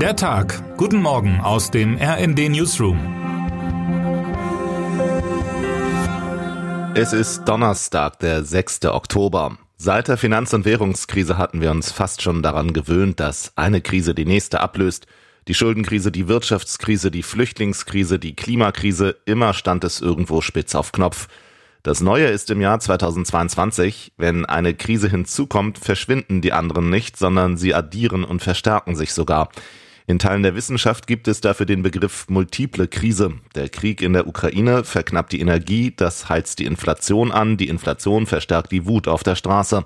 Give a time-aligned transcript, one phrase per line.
[0.00, 0.76] Der Tag.
[0.76, 2.98] Guten Morgen aus dem RND Newsroom.
[6.94, 8.84] Es ist Donnerstag, der 6.
[8.84, 9.56] Oktober.
[9.78, 14.14] Seit der Finanz- und Währungskrise hatten wir uns fast schon daran gewöhnt, dass eine Krise
[14.14, 15.06] die nächste ablöst.
[15.48, 21.26] Die Schuldenkrise, die Wirtschaftskrise, die Flüchtlingskrise, die Klimakrise, immer stand es irgendwo spitz auf Knopf.
[21.82, 27.56] Das Neue ist im Jahr 2022, wenn eine Krise hinzukommt, verschwinden die anderen nicht, sondern
[27.56, 29.48] sie addieren und verstärken sich sogar.
[30.08, 33.34] In Teilen der Wissenschaft gibt es dafür den Begriff multiple Krise.
[33.56, 38.26] Der Krieg in der Ukraine verknappt die Energie, das heizt die Inflation an, die Inflation
[38.26, 39.84] verstärkt die Wut auf der Straße.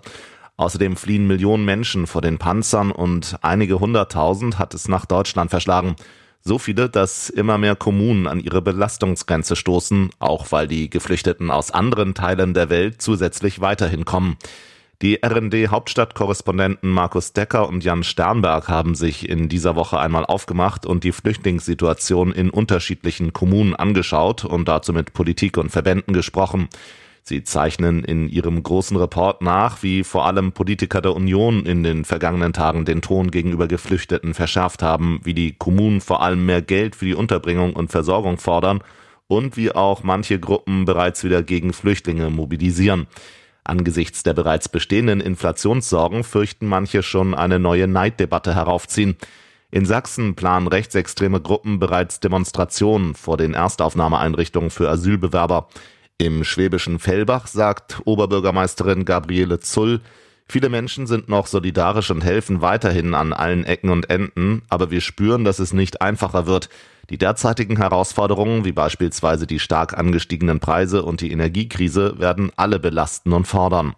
[0.59, 5.97] Außerdem fliehen Millionen Menschen vor den Panzern und einige hunderttausend hat es nach Deutschland verschlagen.
[6.43, 11.71] So viele, dass immer mehr Kommunen an ihre Belastungsgrenze stoßen, auch weil die Geflüchteten aus
[11.71, 14.37] anderen Teilen der Welt zusätzlich weiterhin kommen.
[15.03, 21.05] Die RND-Hauptstadtkorrespondenten Markus Decker und Jan Sternberg haben sich in dieser Woche einmal aufgemacht und
[21.05, 26.69] die Flüchtlingssituation in unterschiedlichen Kommunen angeschaut und dazu mit Politik und Verbänden gesprochen.
[27.23, 32.05] Sie zeichnen in ihrem großen Report nach, wie vor allem Politiker der Union in den
[32.05, 36.95] vergangenen Tagen den Ton gegenüber Geflüchteten verschärft haben, wie die Kommunen vor allem mehr Geld
[36.95, 38.83] für die Unterbringung und Versorgung fordern
[39.29, 43.07] und wie auch manche Gruppen bereits wieder gegen Flüchtlinge mobilisieren.
[43.71, 49.17] Angesichts der bereits bestehenden Inflationssorgen fürchten manche schon eine neue Neiddebatte heraufziehen.
[49.71, 55.69] In Sachsen planen rechtsextreme Gruppen bereits Demonstrationen vor den Erstaufnahmeeinrichtungen für Asylbewerber.
[56.19, 60.01] Im schwäbischen Fellbach sagt Oberbürgermeisterin Gabriele Zull,
[60.51, 65.01] viele Menschen sind noch solidarisch und helfen weiterhin an allen Ecken und Enden, aber wir
[65.01, 66.69] spüren, dass es nicht einfacher wird.
[67.11, 73.33] Die derzeitigen Herausforderungen, wie beispielsweise die stark angestiegenen Preise und die Energiekrise, werden alle belasten
[73.33, 73.95] und fordern.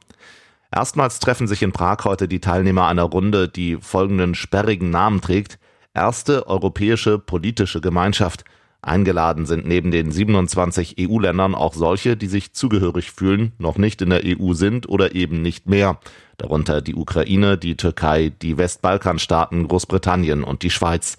[0.75, 5.59] Erstmals treffen sich in Prag heute die Teilnehmer einer Runde, die folgenden sperrigen Namen trägt.
[5.92, 8.44] Erste europäische politische Gemeinschaft.
[8.83, 14.10] Eingeladen sind neben den 27 EU-Ländern auch solche, die sich zugehörig fühlen, noch nicht in
[14.10, 16.00] der EU sind oder eben nicht mehr.
[16.37, 21.16] Darunter die Ukraine, die Türkei, die Westbalkanstaaten, Großbritannien und die Schweiz.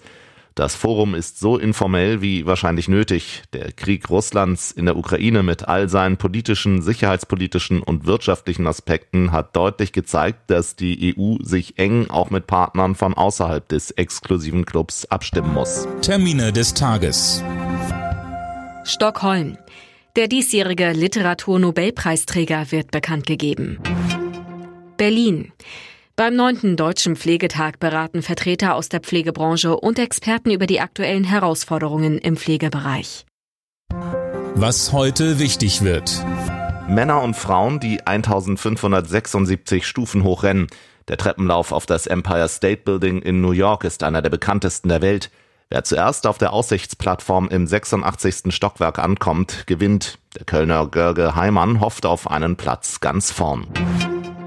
[0.54, 3.42] Das Forum ist so informell wie wahrscheinlich nötig.
[3.52, 9.56] Der Krieg Russlands in der Ukraine mit all seinen politischen, sicherheitspolitischen und wirtschaftlichen Aspekten hat
[9.56, 15.06] deutlich gezeigt, dass die EU sich eng auch mit Partnern von außerhalb des exklusiven Clubs
[15.06, 15.88] abstimmen muss.
[16.02, 17.42] Termine des Tages.
[18.84, 19.58] Stockholm.
[20.14, 23.80] Der diesjährige Literaturnobelpreisträger wird bekannt gegeben.
[24.96, 25.52] Berlin.
[26.16, 32.18] Beim neunten Deutschen Pflegetag beraten Vertreter aus der Pflegebranche und Experten über die aktuellen Herausforderungen
[32.18, 33.26] im Pflegebereich.
[34.54, 36.24] Was heute wichtig wird.
[36.88, 40.68] Männer und Frauen, die 1576 Stufen hochrennen.
[41.08, 45.02] Der Treppenlauf auf das Empire State Building in New York ist einer der bekanntesten der
[45.02, 45.32] Welt.
[45.68, 48.54] Wer zuerst auf der Aussichtsplattform im 86.
[48.54, 50.20] Stockwerk ankommt, gewinnt.
[50.36, 53.66] Der Kölner Görge Heimann hofft auf einen Platz ganz vorn.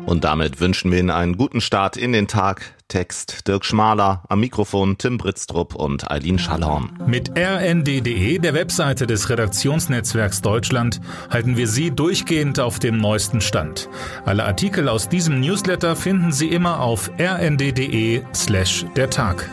[0.07, 2.73] Und damit wünschen wir Ihnen einen guten Start in den Tag.
[2.88, 6.97] Text Dirk Schmaler, am Mikrofon Tim Britztrup und Eileen Schallhorn.
[7.06, 13.90] Mit rnd.de, der Webseite des Redaktionsnetzwerks Deutschland, halten wir Sie durchgehend auf dem neuesten Stand.
[14.23, 19.50] Alle Artikel aus diesem Newsletter finden Sie immer auf rnd.de slash der Tag.